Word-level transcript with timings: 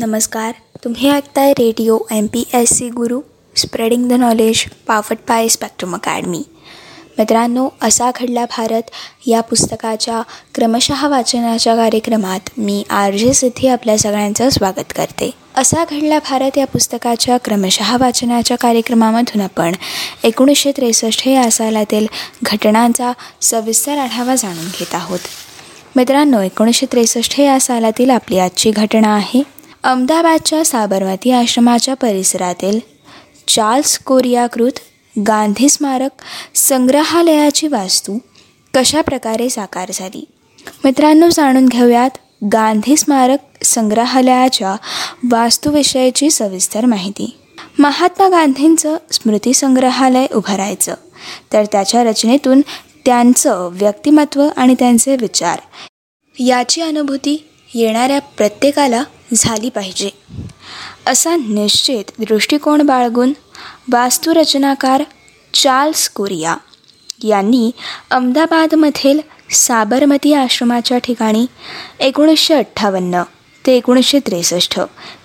नमस्कार. 0.00 0.52
तुम्ही 0.84 1.10
ऐकताय 1.10 1.52
radio 1.52 1.98
M 2.10 2.26
P 2.26 2.44
S 2.54 2.70
C 2.70 2.88
Guru 2.88 3.20
spreading 3.56 4.08
the 4.08 4.12
knowledge 4.12 4.64
powered 4.86 5.16
by 5.28 5.48
spectrum 5.48 5.94
academy 5.94 6.42
मित्रांनो 7.18 7.68
असा 7.82 8.10
घडला 8.20 8.44
भारत. 8.44 8.82
या 9.26 9.40
पुस्तकाच्या 9.40 10.22
क्रमशः 10.54 11.08
वाचनाच्या 11.08 11.76
कार्यक्रमात 11.76 12.48
मी 12.58 12.84
आर 12.90 13.14
जे 13.14 13.32
सिद्धी 13.32 13.68
आपल्या 13.68 13.98
सगळ्यांचं 13.98 14.48
स्वागत 14.48 14.92
करते. 14.96 15.30
असा 15.54 15.84
घडला 15.90 16.18
भारत 16.18 16.58
या 16.58 16.66
पुस्तकाच्या 16.66 17.36
क्रमशः 17.36 17.96
वाचनाच्या 17.96 18.56
कार्यक्रमामधून 18.56 19.40
आपण. 19.40 19.72
एकोणीसशे 20.24 20.72
त्रेसष्ट 20.76 21.28
या 21.28 21.50
सालातील 21.50 22.06
घटनांचा 22.42 23.12
सविस्तर 23.40 23.98
आढावा 23.98 24.36
जाणून 24.36 24.66
घेत 24.66 24.94
आहोत. 24.94 25.18
मित्रांनो 25.96 26.42
एकोणीसशे 26.42 26.86
त्रेसष्ट 26.92 27.40
या 27.40 27.60
सालातील 27.60 28.10
आपली 28.10 28.38
आजची 28.38 28.70
घटना 28.70 29.14
आहे. 29.14 29.59
अहमदाबादच्या 29.84 30.64
साबरमती 30.64 31.30
आश्रमाच्या 31.30 31.94
परिसरातील 31.94 32.78
चार्ल्स 33.48 33.98
कोरियाकृत 33.98 34.78
गांधी 35.16 35.68
स्मारक 35.68 36.22
संग्रहालयाची 36.54 37.68
वास्तू 37.68 38.18
कशा 38.74 39.00
प्रकारे 39.00 39.48
साकार 39.50 39.90
झाली? 39.94 40.24
मित्रांनो 40.84 41.28
जाणून 41.28 41.66
घेऊयात 41.66 42.18
गांधी 42.52 42.96
स्मारक 42.96 43.64
संग्रहालयाच्या 43.64 44.74
वास्तूविषयीची 45.30 46.30
सविस्तर 46.30 46.84
माहिती. 46.84 47.36
महात्मा 47.78 48.28
गांधींचं 48.28 48.96
स्मृती 49.12 49.54
संग्रहालय 49.54 50.26
उभारायचं 50.34 50.94
तर 51.52 51.64
त्याच्या 51.64 52.02
रचनेतून 52.04 52.60
त्यांचं 53.06 53.68
व्यक्तिमत्व 53.72 54.48
आणि 54.56 54.74
त्यांचे 54.78 55.16
विचार. 55.20 55.60
याची 56.38 56.80
अनुभूती 56.80 57.36
येणाऱ्या 57.74 58.18
प्रत्येकाला 58.36 59.02
झाली 59.34 59.68
पाहिजे. 59.68 60.10
असा 61.06 61.36
निश्चित 61.36 62.04
दृष्टिकोन 62.18 62.82
बाळगून 62.82 63.32
वास्तुरचनाकार 63.92 65.02
चार्ल्स 65.54 66.08
कोरिया 66.08 66.56
यांनी 67.24 67.70
अहमदाबादमधील 68.10 69.20
साबरमती 69.50 70.32
आश्रमाच्या 70.34 70.98
ठिकाणी 70.98 71.46
एकोणीसशे 72.00 72.54
अठ्ठावन्न 72.54 73.22
ते 73.66 73.76
एकोणीसशे 73.76 74.18
त्रेसष्ट 74.18 74.80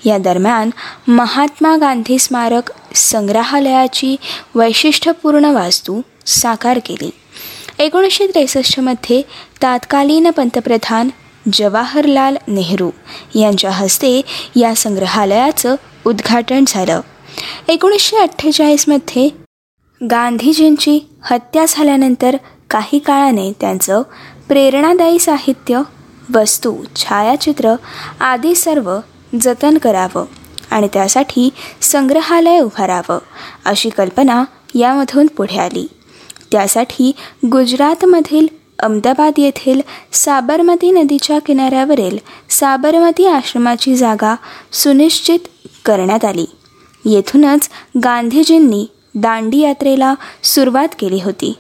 या 0.06 0.18
दरम्यान 0.18 0.70
महात्मा 1.08 1.78
गांधी 1.78 2.20
स्मारक 2.20 2.72
संग्रहालयाची 2.96 4.16
वैशिष्ट्यपूर्ण 4.56 5.46
वास्तू 5.46 6.02
साकार 6.26 6.80
केली. 6.86 7.10
एकोणीसशे 7.80 8.28
त्रेसष्टमध्ये 8.28 9.22
तात्कालीन 9.62 10.30
पंतप्रधान 10.30 11.10
जवाहरलाल 11.54 12.38
नेहरू 12.48 12.90
यांच्या 13.36 13.72
हस्ते 13.72 14.22
या 14.56 14.76
संग्रहालयाचं 14.76 15.76
उद्घाटन 16.06 16.64
झालं. 16.68 17.02
एकोणीसशे 17.68 18.18
अठ्ठेचाळीसमध्ये 18.18 19.30
गांधीजींची 20.02 21.00
हत्या 21.22 21.66
झाल्यानंतर 21.70 22.38
काही 22.70 23.00
काळाने 23.00 23.52
त्यांचं 23.52 24.02
प्रेरणादायी 24.48 25.20
साहित्य 25.20 25.82
वस्तू 26.34 26.76
छायाचित्र 26.96 27.74
आदी 28.20 28.56
सर्व 28.56 28.98
जतन 29.42 29.78
करावं 29.78 30.26
आणि 30.72 30.88
त्यासाठी 30.94 31.50
संग्रहालय 31.82 32.60
उभारावं 32.60 33.20
अशी 33.66 33.90
कल्पना 33.90 34.44
यामधून 34.76 35.28
पुढे 35.28 35.58
आली. 35.58 35.88
त्यासाठी 36.52 37.12
गुजरातमधील 37.46 38.48
अहमदाबाद 38.80 39.34
येथील 39.38 39.82
साबरमती 40.12 40.92
नदीच्या 40.92 41.40
किनाऱ्यावरील 41.40 42.18
साबरमती 42.50 43.26
आश्रमाची 43.26 43.96
जागा 43.96 44.36
सुनिश्चित 44.72 45.40
करण्यात 45.86 46.26
आली. 46.26 46.46
येथूनच 47.06 47.70
गांधीजींनी 48.04 48.86
दांडी 49.16 49.60
यात्रेला 49.60 50.14
सुरुवात 50.44 50.88
केली 51.00 51.20
होती. 51.24 51.54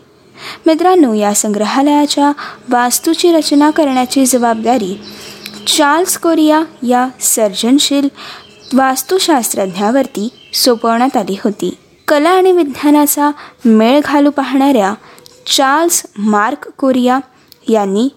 मित्रांनो 0.65 1.13
या 1.13 1.33
संग्रहालयाच्या 1.33 2.31
वास्तूची 2.69 3.31
रचना 3.31 3.69
करण्याची 3.69 4.25
जबाबदारी 4.25 4.99
चार्ल्स 5.67 6.17
कोरिया 6.17 6.63
या 6.83 7.07
सर्जनशील 7.21 8.07
वास्तुशास्त्रज्ञावरती 8.73 10.29
सोपवण्यात 10.53 11.17
आली 11.17 11.37
होती. 11.43 11.73
कला 12.07 12.29
आणि 12.29 12.51
विज्ञानाचा 12.51 13.31
मेळ 13.65 13.99
घालू 14.05 14.31
पाहणाऱ्या 14.31 14.93
चार्ल्स 15.45 16.03
मार्क 16.17 16.69
कोरिया 16.69 17.19
यांनी 17.69 18.09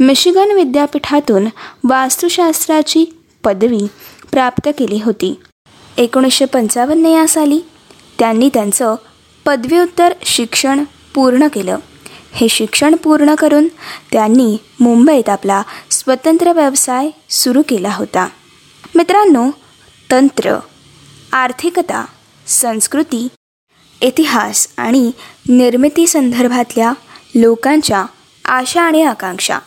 मिशिगन 0.00 0.52
विद्यापीठातून 0.52 1.46
वास्तुशास्त्राची 1.84 3.04
पदवी 3.44 3.86
प्राप्त 4.32 4.68
केली 4.78 5.00
होती. 5.04 5.40
एकोणीसशे 5.96 6.44
पंचावन्न 6.44 7.06
या 7.06 7.28
साली 7.28 7.60
त्यांनी 8.18 8.48
त्यांचं 8.54 8.94
पदव्युत्तर 9.46 10.12
शिक्षण 10.22 10.84
पूर्ण 11.14 11.46
केलं. 11.46 11.78
हे 12.32 12.48
शिक्षण 12.48 12.94
पूर्ण 12.94 13.34
करून 13.34 13.68
त्यांनी 14.12 14.56
मुंबईत 14.80 15.28
आपला 15.28 15.62
स्वतंत्र 15.90 16.52
व्यवसाय 16.52 17.10
सुरू 17.30 17.62
केला 17.68 17.90
होता. 17.94 18.28
मित्रांनो 18.94 19.50
तंत्र 20.10 20.58
आर्थिकता 21.32 22.04
संस्कृती 22.46 23.28
इतिहास 24.00 24.68
आणि 24.76 25.10
निर्मिती 25.48 26.06
संदर्भातल्या 26.06 26.92
लोकांच्या 27.34 28.04
आशा 28.44 28.82
आणि 28.82 29.02
आकांक्षा 29.02 29.58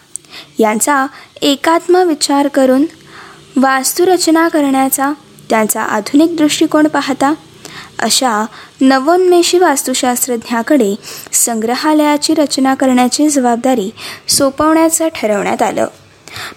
यांचा 0.60 1.08
एकात्म 1.42 1.96
विचार 1.96 2.48
करून 2.48 2.86
वास्तुरचना 3.58 4.48
करण्याचा 4.48 5.12
त्यांचा 5.50 5.82
आधुनिक 5.82 6.36
दृष्टिकोन 6.36 6.88
पाहता 6.88 7.34
अशा 8.00 8.46
नवोन्मेषी 8.82 9.60
वास्तुशास्त्रज्ञाकडे 9.60 10.96
संग्रहालयाची 11.34 12.34
रचना 12.34 12.74
करण्याची 12.74 13.30
जबाबदारी 13.30 13.90
सोपवण्याचं 14.28 15.08
ठरवण्यात 15.16 15.62
आलं. 15.62 15.88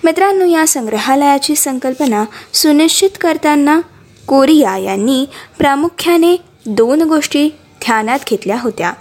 मित्रांनो 0.04 0.44
या 0.44 0.66
संग्रहालयाची 0.66 1.56
संकल्पना 1.56 2.24
सुनिश्चित 2.52 3.10
करताना 3.20 3.80
कोरिया 4.26 4.76
यांनी 4.76 5.26
प्रामुख्याने 5.58 6.36
दोन 6.66 7.02
गोष्टी 7.02 7.48
ध्यानात 7.84 8.18
घेतल्या 8.30 8.60
होत्या. 8.60 8.92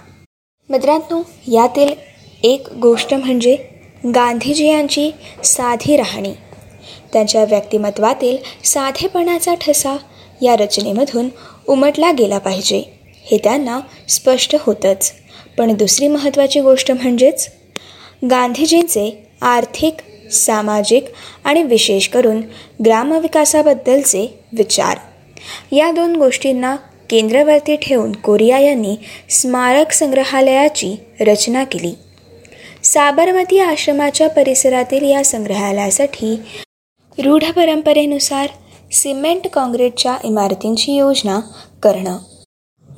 मित्रांनो 0.72 1.22
यातील 1.52 1.88
एक 2.42 2.72
गोष्ट 2.72 3.14
म्हणजे 3.14 3.56
गांधीजी 4.14 4.68
यांची 4.68 5.10
साधी 5.44 5.96
राहणी. 5.96 6.32
त्यांच्या 7.12 7.44
व्यक्तिमत्वातील 7.44 8.36
साधेपणाचा 8.64 9.54
ठसा 9.54 9.96
या 10.42 10.56
रचनेमधून 10.56 11.28
उमटला 11.68 12.12
गेला 12.12 12.38
पाहिजे 12.38 12.82
हे 13.24 13.38
त्यांना 13.38 13.80
स्पष्ट 14.08 14.56
होतंच. 14.60 15.12
पण 15.58 15.74
दुसरी 15.74 16.08
महत्त्वाची 16.08 16.60
गोष्ट 16.60 16.92
म्हणजेच 16.92 17.50
गांधीजींचे 18.30 19.26
आर्थिक 19.40 19.94
सामाजिक 20.32 21.04
आणि 21.44 21.62
विशेष 21.62 22.08
करून 22.08 22.40
ग्रामविकासाबद्दलचे 22.84 24.38
विचार. 24.52 24.98
या 25.72 25.90
दोन 25.90 26.16
गोष्टींना 26.16 26.76
केंद्रवरती 27.12 27.76
ठेवून 27.76 28.12
कोरिया 28.12 28.58
यांनी 28.58 28.96
स्मारक 29.30 29.92
संग्रहालयाची 29.92 30.96
रचना 31.20 31.64
केली. 31.64 31.94
साबरमती 32.84 33.58
आश्रमाच्या 33.58 34.28
परिसरातील 34.28 35.10
या 35.10 35.24
संग्रहालयासाठी 35.24 36.40
रूढ 37.18 37.44
परंपरेनुसार 37.56 38.46
सिमेंट 38.92 39.46
काँक्रीटच्या 39.46 40.16
इमारतींची 40.24 40.92
योजना 40.92 41.40
करणं. 41.82 42.18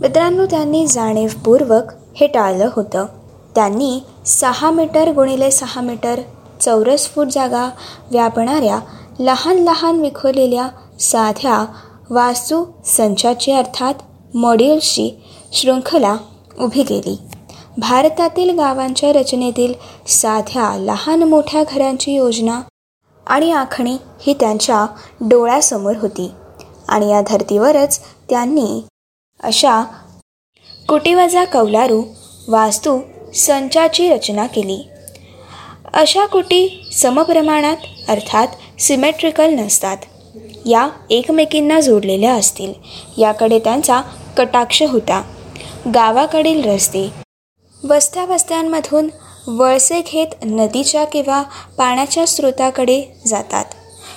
मित्रांनो 0.01 0.47
त्यांनी 0.47 0.87
जाणीवपूर्वक 0.87 1.83
हे 2.17 2.27
टाळलं 2.27 2.69
होतं. 2.73 3.07
त्यांनी 3.55 4.01
सहा 4.27 4.71
मीटर 4.71 5.13
गुणिले 5.13 5.51
सहा 5.51 5.81
मीटर 5.81 6.21
चौरस 6.61 7.09
फूट 7.09 7.27
जागा 7.27 7.71
व्यापणाऱ्या 8.11 8.79
लहान 9.21 9.57
लहान 9.57 10.01
विखुरलेल्या 10.01 10.69
साध्या 11.01 11.65
वास्तू 12.11 12.65
संचाची 12.85 13.53
अर्थात 13.53 13.95
मॉड्यूल्सची 14.35 15.11
शृंखला 15.53 16.17
उभी 16.59 16.83
केली. 16.83 17.19
भारतातील 17.79 18.51
गावांच्या 18.59 19.13
रचनेतील 19.13 19.75
साध्या 20.07 20.77
लहान 20.79 21.23
मोठ्या 21.23 21.65
घरांची 21.71 22.13
योजना 22.13 22.61
आणि 23.27 23.53
आखणी 23.53 23.97
ही 24.21 24.35
त्यांच्या 24.35 24.87
डोळ्यासमोर 25.21 25.97
होती 25.97 26.31
आणि 26.89 27.11
या 27.11 27.21
धर्तीवरच 27.21 28.01
त्यांनी 28.31 28.85
अशा 29.43 29.83
कुटीवजा 30.89 31.45
कौलारू 31.45 32.03
वास्तू 32.49 32.99
संचाची 33.35 34.09
रचना 34.09 34.47
केली. 34.47 34.89
अशा 35.95 36.27
कुटी 36.27 36.91
समप्रमाणात 36.93 37.77
अर्थात 38.09 38.49
सिमेट्रिकल 38.81 39.55
नसतात. 39.55 39.97
या 40.67 40.89
एकमेकींना 41.11 41.81
जोडलेल्या 41.81 42.33
असतील. 42.33 42.73
याकडे 43.19 43.59
त्यांचा 43.59 44.01
कटाक्ष 44.37 44.83
होता. 44.83 45.23
गावाकडील 45.95 46.65
रस्ते. 46.65 47.11
वस्त्यावस्त्यांमधून 47.85 49.09
वळसे 49.47 50.01
घेत 50.01 50.27
नदीच्या 50.45 51.05
किंवा 51.05 51.43
पाण्याच्या 51.79 52.27
स्रोताकडे 52.27 53.03
जातात. 53.27 53.65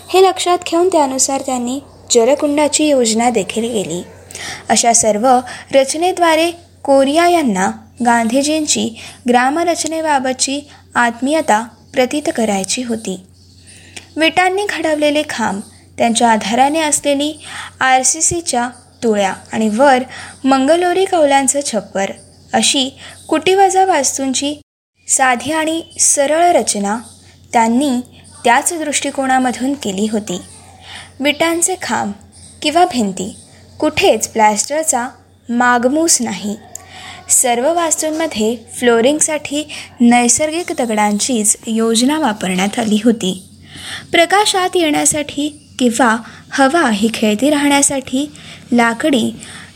हे 0.09 0.23
लक्षात 0.23 0.57
घेऊन 0.71 0.87
त्यानुसार 0.87 1.41
त्यांनी 1.41 1.79
जलकुंडाची 2.11 2.87
योजना 2.87 3.29
देखील 3.29 3.63
केली. 3.63 4.03
अशा 4.69 4.93
सर्व 4.93 5.39
रचनेद्वारे 5.73 6.51
कोरिया 6.83 7.27
यांना 7.27 7.71
गांधीजींची 8.05 8.99
ग्रामरचनेबाबतची 9.29 10.61
आत्मीयता 10.95 11.67
प्रतीत 11.93 12.23
करायची 12.35 12.83
होती. 12.83 13.19
विटांनी 14.17 14.65
घडवलेले 14.69 15.23
खांब 15.29 15.61
त्यांच्या 15.97 16.31
आधाराने 16.31 16.79
असलेली 16.79 17.33
आर 17.79 18.01
सी 18.01 18.21
सीच्या 18.21 18.69
तुळ्या 19.03 19.33
आणि 19.53 19.69
वर 19.69 20.03
मंगलोरी 20.43 21.05
कौलांचं 21.05 21.59
छप्पर 21.65 22.11
अशी 22.53 22.89
कुटीवजा 23.27 23.85
वास्तूंची 23.85 24.55
साधी 25.07 25.51
आणि 25.51 25.81
सरळ 25.99 26.51
रचना 26.51 26.97
त्यांनी 27.53 27.91
त्याच 28.43 28.73
दृष्टिकोनामधून 28.73 29.73
केली 29.73 30.07
होती. 30.11 30.41
विटांचे 31.19 31.75
खांब 31.81 32.11
किंवा 32.61 32.85
भिंती 32.85 33.35
कुठेच 33.79 34.27
प्लॅस्टरचा 34.27 35.07
मागमूस 35.49 36.21
नाही. 36.21 36.55
सर्व 37.29 37.73
वास्तूंमध्ये 37.73 38.55
फ्लोरिंगसाठी 38.75 39.67
नैसर्गिक 39.99 40.71
दगडांचीच 40.77 41.57
योजना 41.67 42.19
वापरण्यात 42.19 42.79
आली 42.79 43.01
होती. 43.03 43.43
प्रकाशात 44.11 44.69
येण्यासाठी 44.75 45.66
किंवा 45.79 46.15
हवा 46.51 46.89
ही 46.89 47.09
खेळती 47.13 47.49
राहण्यासाठी 47.49 48.29
लाकडी 48.71 49.31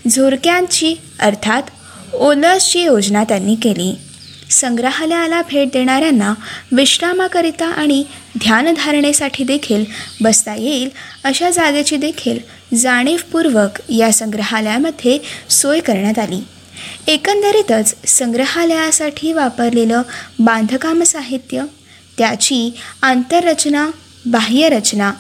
झोरक्यांची 0.10 0.96
अर्थात 1.20 1.64
ओलसची 2.14 2.82
योजना 2.82 3.24
त्यांनी 3.24 3.56
केली. 3.56 3.94
संग्रहालयाला 4.52 5.42
भेट 5.42 5.68
देणाऱ्यांना 5.74 6.34
विश्रामाकरिता 6.72 7.66
आणि 7.66 8.04
ध्यानधारणेसाठी 8.40 9.44
देखील 9.44 9.86
बसता 10.22 10.56
येईल 10.56 10.90
अशा 11.24 11.50
जागेची 11.50 11.98
देखील 11.98 12.40
जाणीवपूर्वक 12.76 13.80
या 13.90 14.12
संग्रहालयामध्ये 14.14 15.18
सोय 15.50 15.80
करण्यात 15.80 16.20
आली. 16.20 16.42
एकंदरीतच 17.08 17.96
संग्रहालयासाठी 18.08 19.34
वापरलेलं 19.34 20.02
बांधकाम 20.40 21.04
साहित्य 21.04 21.64
त्याची 22.18 22.74
आंतररचना 23.02 23.90
बाह्यरचना 24.26 25.12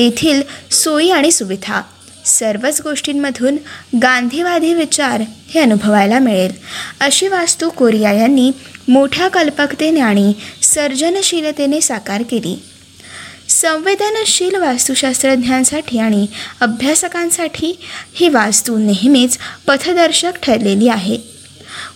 तेथील 0.00 0.42
सोयी 0.70 1.10
आणि 1.10 1.32
सुविधा. 1.32 1.82
सर्वच 2.26 2.80
गोष्टींमधून 2.80 3.56
गांधीवादी 4.02 4.74
विचार 4.74 5.22
हे 5.48 5.60
अनुभवायला 5.60 6.18
मिळेल. 6.18 6.52
अशी 7.00 7.28
वास्तू 7.28 7.70
कोरिया 7.70 8.12
यांनी 8.12 8.50
मोठ्या 8.88 9.28
कल्पकतेने 9.28 10.00
आणि 10.00 10.32
सर्जनशीलतेने 10.62 11.80
साकार 11.80 12.22
केली. 12.22 12.62
संवेदनशील 13.48 14.54
वास्तुशास्त्रज्ञांसाठी 14.54 15.98
आणि 15.98 16.26
अभ्यासकांसाठी 16.60 17.78
ही 18.14 18.28
वास्तू 18.28 18.78
नेहमीच 18.78 19.38
पथदर्शक 19.66 20.32
ठरलेली 20.42 20.88
आहे. 20.88 21.16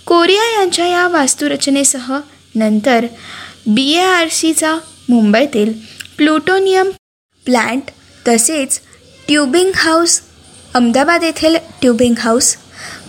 कोरिया 0.07 0.61
यांच्या 0.61 0.87
या 0.87 1.09
वास्तुरचनेसह 1.09 2.19
नंतर 2.55 3.07
बी 3.67 3.93
ए 3.93 4.00
आर 4.00 4.29
सीचा 4.29 4.75
मुंबईतील 5.09 5.73
प्लुटोनियम 6.17 6.91
प्लांट 7.44 7.82
तसेच 8.29 8.81
ट्युबिंग 9.29 9.70
हाऊस 9.75 10.20
अहमदाबाद 10.75 11.23
येथील 11.23 11.56
ट्युबिंग 11.81 12.14
हाऊस 12.19 12.56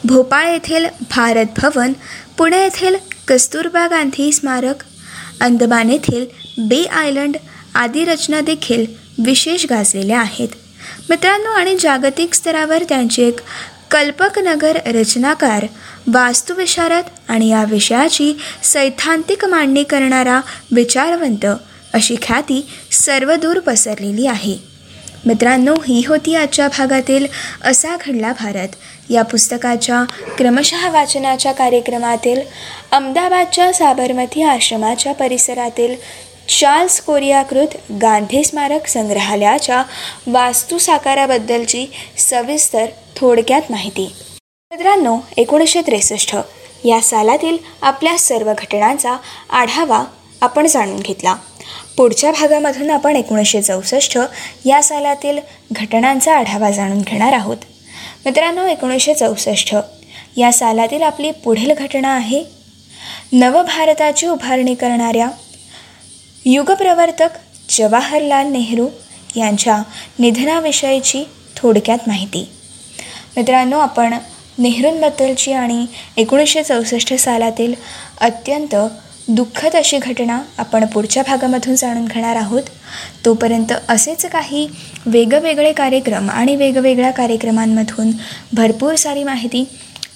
भोपाळ 0.03 0.47
येथील 0.47 0.85
भारत 1.09 1.45
भवन 1.57 1.93
पुणे 2.37 2.63
येथील 2.63 2.95
कस्तुरबा 3.27 3.87
गांधी 3.87 4.31
स्मारक 4.31 4.83
अंदमान 5.41 5.89
येथील 5.89 6.25
बे 6.57 6.83
आयलंड 6.83 7.37
आदी 7.75 8.05
रचना 8.05 8.41
देखील 8.41 8.85
विशेष 9.25 9.65
गाजलेल्या 9.69 10.19
आहेत. 10.19 10.47
मित्रांनो 11.09 11.49
आणि 11.49 11.75
जागतिक 11.79 12.33
स्तरावर 12.33 12.83
त्यांची 12.89 13.21
एक 13.21 13.39
कल्पक 13.91 14.39
नगर 14.39 14.77
रचनाकार 14.85 15.65
वास्तुविशारद 16.07 17.03
आणि 17.27 17.49
या 17.49 17.63
विषयाची 17.63 18.33
सैद्धांतिक 18.63 19.45
मांडणी 19.45 19.83
करणारा 19.83 20.41
विचारवंत 20.71 21.45
अशी 21.95 22.15
ख्याती 22.21 22.65
सर्वदूर 22.91 23.59
पसरलेली 23.59 24.27
आहे. 24.27 24.57
मित्रांनो 25.25 25.73
ही 25.87 26.03
होती 26.07 26.35
आजच्या 26.35 26.67
भागातील 26.67 27.27
असा 27.63 27.95
घडला 28.05 28.31
भारत. 28.31 28.67
या 29.09 29.23
पुस्तकाच्या 29.23 30.03
क्रमशः 30.37 30.89
वाचनाच्या 30.89 31.51
कार्यक्रमातील 31.51 32.41
अहमदाबादच्या 32.91 33.73
साबरमती 33.73 34.43
आश्रमाच्या 34.43 35.13
परिसरातील 35.13 35.95
चार्ल्स 36.49 37.01
कोरियाकृत 37.01 37.67
गांधी 37.91 38.43
स्मारक 38.43 38.87
संग्रहालयाच्या 38.87 39.83
वास्तू 40.27 40.77
साकाराबद्दलची 40.77 41.85
सविस्तर 42.17 42.85
थोडक्यात 43.15 43.61
माहिती. 43.69 44.13
मित्रांनो 44.71 45.17
एकोणीसशे 45.37 45.81
त्रेसष्ट. 45.81 46.35
या 46.85 47.01
सालातील 47.01 47.57
आपल्या 47.81 48.17
सर्व 48.17 48.53
घटनांचा 48.57 49.15
आढावा 49.49 50.03
आपण 50.41 50.67
जाणून 50.67 50.99
घेतला. 50.99 51.35
पुढच्या 51.97 52.31
भागामधून 52.31 52.89
आपण 52.89 53.15
एकोणीसशे 53.15 53.61
चौसष्ट 53.61 54.19
या 54.65 54.83
सालातील 54.83 55.39
घटनांचा 55.71 56.37
आढावा 56.37 56.71
जाणून 56.71 57.01
घेणार 57.01 57.33
आहोत. 57.33 57.57
मित्रांनो 58.25 58.67
एकोणीसशे 58.67 59.13
चौसष्ट 59.13 59.75
या 60.37 60.53
सालातील 60.53 61.01
आपली 61.01 61.31
पुढील 61.31 61.71
घटना 61.73 62.15
आहे. 62.15 62.43
नवभारताची 63.33 64.27
उभारणी 64.27 64.75
करणाऱ्या 64.75 65.29
युगप्रवर्तक 66.45 67.29
जवाहरलाल 67.69 68.47
नेहरू 68.47 68.87
यांच्या 69.35 69.81
निधनाविषयीची 70.19 71.23
थोडक्यात 71.57 71.97
माहिती. 72.07 72.49
मित्रांनो 73.37 73.79
आपण 73.79 74.13
नेहरूंबद्दलची 74.57 75.51
आणि 75.51 75.85
एकोणीसशे 76.17 76.63
चौसष्ट 76.63 77.13
सालातील 77.13 77.73
अत्यंत 78.21 78.75
दुःखद 79.27 79.75
अशी 79.75 79.97
घटना 79.97 80.41
आपण 80.57 80.85
पुढच्या 80.85 81.23
भागामधून 81.27 81.75
जाणून 81.75 82.05
घेणार 82.05 82.35
आहोत. 82.35 82.63
तोपर्यंत 83.25 83.73
असेच 83.89 84.25
काही 84.25 84.67
वेगवेगळे 85.05 85.71
कार्यक्रम 85.73 86.29
आणि 86.29 86.55
वेगवेगळ्या 86.55 87.11
कार्यक्रमांमधून 87.11 88.11
भरपूर 88.53 88.95
सारी 88.95 89.23
माहिती 89.23 89.65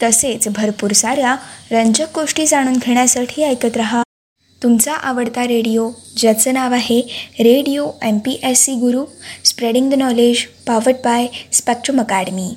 तसेच 0.03 0.47
भरपूर 0.47 0.91
साऱ्या 0.93 1.35
रंजक 1.71 2.15
गोष्टी 2.15 2.45
जाणून 2.47 2.73
घेण्यासाठी 2.73 3.43
ऐकत 3.43 3.77
रहा. 3.77 4.03
तुमचा 4.63 4.93
आवडता 4.93 5.47
रेडिओ 5.47 5.89
ज्याचं 6.17 6.53
नाव 6.53 6.73
आहे 6.73 7.01
radio 7.39 7.87
M 8.03 8.17
P 8.17 8.39
S 8.43 8.63
C 8.63 8.73
Guru 8.73 9.05
spreading 9.45 9.89
the 9.91 9.93
knowledge 9.93 10.45
powered 10.67 10.95
by 10.95 11.27
spectrum 11.53 11.99
academy. 12.01 12.49